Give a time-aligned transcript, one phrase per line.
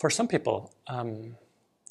[0.00, 1.36] for some people, um,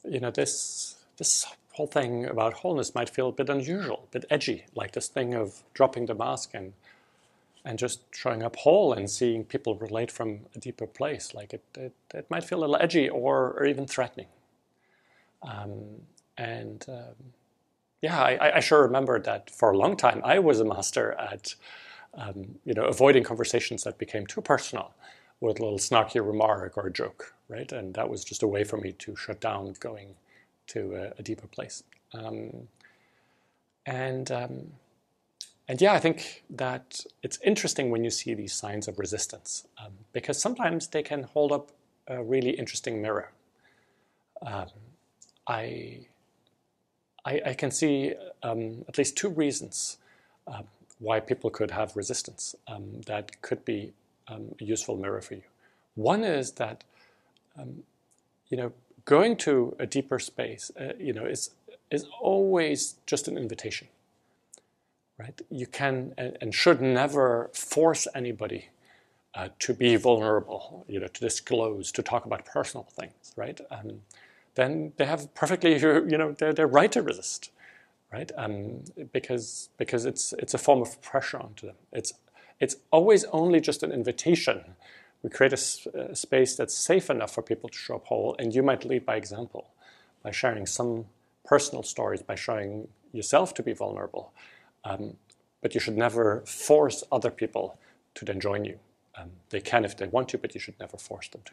[0.03, 4.25] you know, this this whole thing about wholeness might feel a bit unusual, a bit
[4.29, 6.73] edgy, like this thing of dropping the mask and
[7.63, 11.35] and just showing up whole and seeing people relate from a deeper place.
[11.35, 14.27] Like it, it, it might feel a little edgy or, or even threatening.
[15.43, 15.73] Um,
[16.37, 17.33] and um,
[18.01, 21.55] yeah, I, I, sure remember that for a long time I was a master at
[22.13, 24.93] um, you know avoiding conversations that became too personal
[25.41, 27.71] with a little snarky remark or a joke, right?
[27.71, 30.15] And that was just a way for me to shut down going
[30.67, 31.83] to a, a deeper place.
[32.13, 32.67] Um,
[33.85, 34.71] and um,
[35.69, 39.93] and yeah, I think that it's interesting when you see these signs of resistance um,
[40.13, 41.71] because sometimes they can hold up
[42.07, 43.31] a really interesting mirror.
[44.41, 44.69] Um,
[45.47, 46.07] I,
[47.23, 49.97] I, I, can see um, at least two reasons
[50.47, 50.63] uh,
[50.97, 53.93] why people could have resistance um, that could be
[54.29, 55.43] um, a useful mirror for you.
[55.95, 56.83] One is that
[58.49, 58.73] you know
[59.05, 61.51] going to a deeper space, uh, you know, is
[61.91, 63.87] is always just an invitation
[65.19, 65.41] right?
[65.49, 68.69] You can and should never force anybody
[69.35, 73.59] uh, to be vulnerable, you know, to disclose, to talk about personal things, right?
[73.71, 74.01] Um,
[74.55, 77.51] then they have perfectly, you know, they're, they're right to resist,
[78.13, 78.31] right?
[78.37, 78.83] Um,
[79.13, 81.77] because because it's it's a form of pressure onto them.
[81.93, 82.13] It's
[82.59, 84.75] it's always only just an invitation.
[85.23, 88.63] We create a, space that's safe enough for people to show up whole, and you
[88.63, 89.69] might lead by example,
[90.23, 91.05] by sharing some
[91.45, 94.31] personal stories, by showing yourself to be vulnerable.
[94.83, 95.17] Um,
[95.61, 97.77] but you should never force other people
[98.15, 98.79] to then join you.
[99.17, 101.51] Um, they can if they want to, but you should never force them to.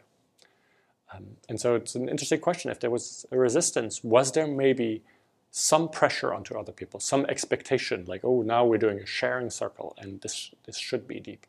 [1.12, 2.70] Um, and so it's an interesting question.
[2.70, 5.02] If there was a resistance, was there maybe
[5.58, 9.96] some pressure onto other people, some expectation, like, oh, now we're doing a sharing circle,
[9.96, 11.46] and this this should be deep,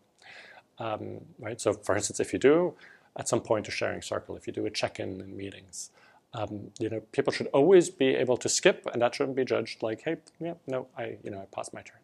[0.80, 1.60] um, right?
[1.60, 2.74] So, for instance, if you do
[3.18, 5.92] at some point a sharing circle, if you do a check-in in meetings,
[6.34, 9.84] um, you know, people should always be able to skip, and that shouldn't be judged
[9.84, 12.04] like, hey, yeah, no, I, you know, I passed my turn.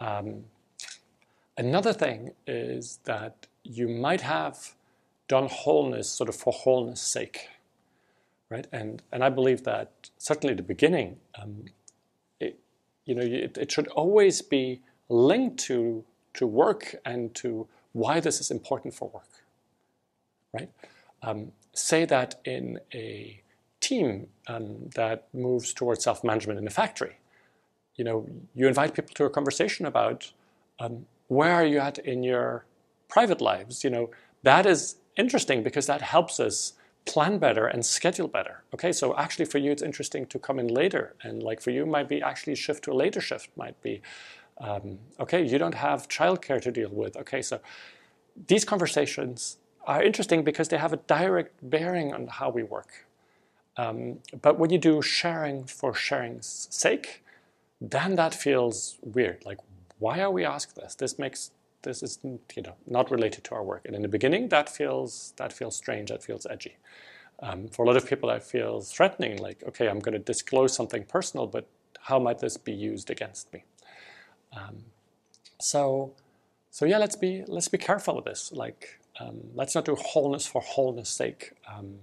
[0.00, 0.44] Um,
[1.58, 4.74] another thing is that you might have
[5.28, 7.50] done wholeness sort of for wholeness sake,
[8.50, 8.66] right?
[8.72, 11.64] And and I believe that certainly the beginning, um,
[12.40, 12.58] it,
[13.04, 18.40] you know, it, it should always be linked to to work and to why this
[18.40, 19.44] is important for work,
[20.52, 20.70] right?
[21.22, 23.42] Um, say that in a
[23.80, 27.18] team um, that moves towards self-management in a factory,
[27.96, 30.32] you know, you invite people to a conversation about
[30.78, 32.66] um, where are you at in your
[33.08, 33.82] private lives.
[33.82, 34.10] You know,
[34.42, 36.74] that is interesting because that helps us
[37.06, 38.62] plan better and schedule better.
[38.74, 41.86] Okay, so actually for you it's interesting to come in later, and like for you
[41.86, 44.02] might be actually shift to a later shift might be.
[44.58, 47.16] Um, okay, you don't have childcare to deal with.
[47.16, 47.60] Okay, so
[48.48, 53.06] these conversations are interesting because they have a direct bearing on how we work.
[53.76, 57.22] Um, but when you do sharing for sharing's sake,
[57.80, 59.44] then that feels weird.
[59.44, 59.58] Like,
[59.98, 60.94] why are we asked this?
[60.94, 61.50] This makes
[61.86, 63.82] this is you know not related to our work.
[63.86, 66.10] And in the beginning, that feels that feels strange.
[66.10, 66.76] That feels edgy.
[67.40, 69.38] Um, for a lot of people, that feels threatening.
[69.38, 71.66] Like, okay, I'm going to disclose something personal, but
[72.00, 73.64] how might this be used against me?
[74.52, 74.84] Um,
[75.60, 76.12] so,
[76.70, 78.52] so yeah, let's be let's be careful with this.
[78.52, 81.52] Like, um, let's not do wholeness for wholeness sake.
[81.72, 82.00] Um,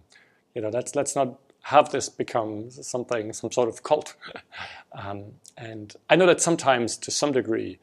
[0.56, 4.16] you know, let's let's not have this become something, some sort of cult.
[4.94, 5.26] um,
[5.58, 7.80] and I know that sometimes, to some degree,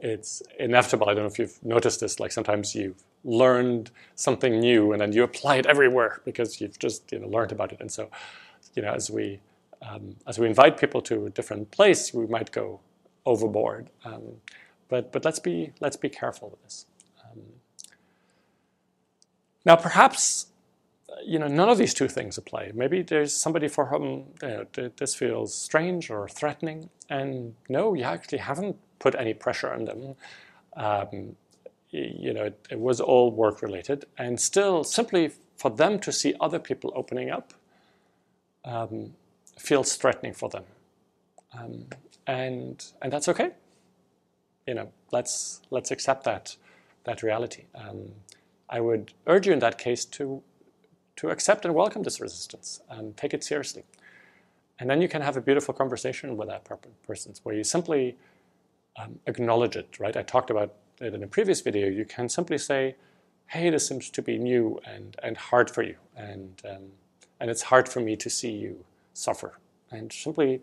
[0.00, 1.08] it's inevitable.
[1.08, 2.20] I don't know if you've noticed this.
[2.20, 7.10] Like sometimes you've learned something new and then you apply it everywhere because you've just
[7.12, 7.80] you know learned about it.
[7.80, 8.10] And so,
[8.74, 9.40] you know, as we
[9.82, 12.80] um, as we invite people to a different place, we might go
[13.26, 13.90] overboard.
[14.04, 14.22] Um,
[14.88, 16.86] but but let's be let's be careful with this.
[17.24, 17.42] Um,
[19.64, 20.46] now, perhaps
[21.28, 22.72] you know, none of these two things apply.
[22.74, 28.04] Maybe there's somebody for whom you know, this feels strange or threatening, and no, you
[28.04, 30.14] actually haven't put any pressure on them.
[30.74, 31.36] Um,
[31.90, 36.34] you know, it, it, was all work related, and still, simply for them to see
[36.40, 37.52] other people opening up
[38.64, 39.12] um,
[39.58, 40.64] feels threatening for them,
[41.52, 41.84] um,
[42.26, 43.50] and and that's okay.
[44.66, 46.56] You know, let's let's accept that
[47.04, 47.64] that reality.
[47.74, 48.12] Um,
[48.70, 50.42] I would urge you in that case to
[51.18, 53.82] to accept and welcome this resistance and take it seriously.
[54.78, 58.16] And then you can have a beautiful conversation with that person where you simply
[58.96, 60.16] um, acknowledge it, right?
[60.16, 61.88] I talked about it in a previous video.
[61.88, 62.94] You can simply say,
[63.46, 65.96] hey, this seems to be new and, and hard for you.
[66.16, 66.84] And, um,
[67.40, 69.58] and it's hard for me to see you suffer.
[69.90, 70.62] And simply,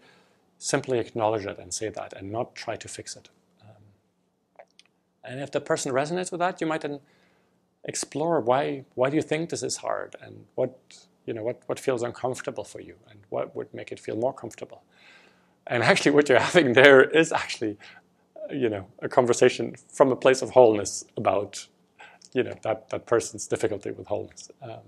[0.57, 3.27] simply acknowledge it and say that and not try to fix it.
[3.61, 4.63] Um,
[5.21, 7.01] and if the person resonates with that, you might then
[7.85, 11.79] explore why why do you think this is hard and what you know what, what
[11.79, 14.83] feels uncomfortable for you and what would make it feel more comfortable.
[15.67, 17.77] And actually what you're having there is actually
[18.51, 21.67] you know a conversation from a place of wholeness about
[22.33, 24.51] you know that, that person's difficulty with wholeness.
[24.61, 24.85] Um,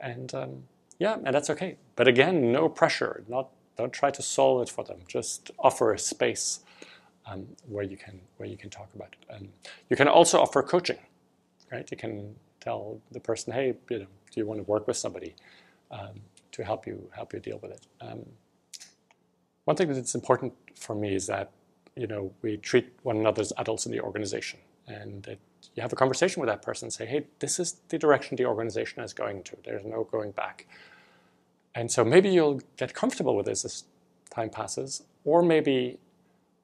[0.00, 0.64] and um,
[0.98, 1.76] yeah, and that's okay.
[1.96, 3.24] But again, no pressure.
[3.28, 4.98] Not don't try to solve it for them.
[5.06, 6.60] Just offer a space
[7.26, 9.34] um, where you can where you can talk about it.
[9.34, 9.50] And
[9.88, 10.98] you can also offer coaching,
[11.70, 11.90] right?
[11.90, 15.34] You can tell the person, hey, you know, do you want to work with somebody
[15.90, 16.20] um,
[16.52, 17.86] to help you help you deal with it?
[18.00, 18.24] Um,
[19.64, 21.50] one thing that's important for me is that
[21.94, 25.38] you know we treat one another as adults in the organization, and that
[25.74, 28.46] you have a conversation with that person and say, hey, this is the direction the
[28.46, 29.56] organization is going to.
[29.64, 30.66] There's no going back.
[31.74, 33.84] And so maybe you'll get comfortable with this as
[34.30, 35.98] time passes, or maybe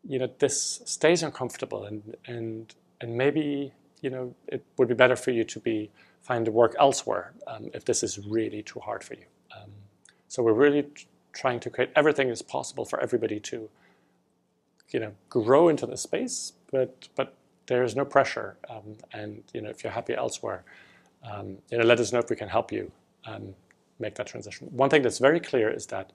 [0.06, 3.72] you know this stays uncomfortable, and and and maybe
[4.04, 5.90] you know it would be better for you to be
[6.20, 9.26] find work elsewhere um, if this is really too hard for you.
[9.56, 9.70] Um,
[10.28, 10.86] so we're really
[11.32, 13.70] trying to create everything as possible for everybody to
[14.92, 17.34] you know grow into the space, but but
[17.66, 20.64] there's no pressure, um, and you know if you're happy elsewhere,
[21.28, 22.92] um, you know let us know if we can help you
[23.24, 23.54] um,
[23.98, 24.68] make that transition.
[24.70, 26.12] One thing that's very clear is that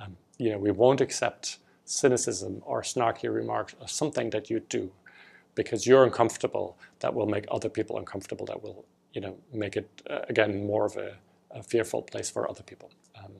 [0.00, 4.90] um, you know we won't accept cynicism or snarky remarks or something that you do
[5.56, 9.88] because you're uncomfortable that will make other people uncomfortable that will you know make it
[10.08, 11.16] uh, again more of a,
[11.50, 13.32] a, fearful place for other people um,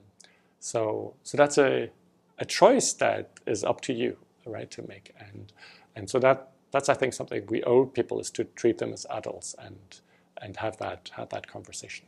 [0.59, 1.91] so so that's a
[2.39, 5.53] a choice that is up to you right to make and
[5.95, 9.07] and so that that's I think something we owe people is to treat them as
[9.11, 10.01] adults and
[10.43, 12.07] and have that have that conversation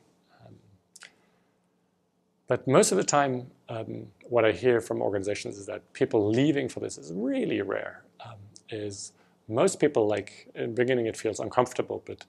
[2.49, 6.69] but most of the time, um, what I hear from organizations is that people leaving
[6.69, 8.03] for this is really rare.
[8.25, 8.39] Um,
[8.71, 9.13] is
[9.49, 12.25] most people like in beginning it feels uncomfortable, but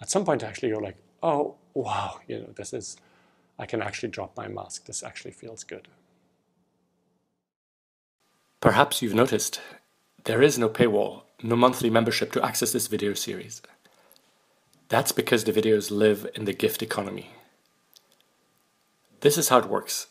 [0.00, 2.96] at some point actually you're like, oh wow, you know, this is
[3.58, 4.86] I can actually drop my mask.
[4.86, 5.88] This actually feels good.
[8.60, 9.60] Perhaps you've noticed
[10.24, 13.62] there is no paywall, no monthly membership to access this video series.
[14.88, 17.30] That's because the videos live in the gift economy.
[19.20, 20.08] This is how it works.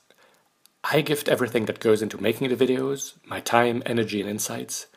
[0.84, 4.88] I gift everything that goes into making the videos, my time, energy, and insights,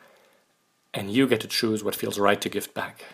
[0.93, 3.05] and you get to choose what feels right to give back.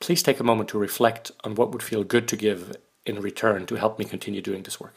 [0.00, 3.66] Please take a moment to reflect on what would feel good to give in return
[3.66, 4.94] to help me continue doing this work.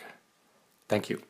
[0.87, 1.21] Thank you.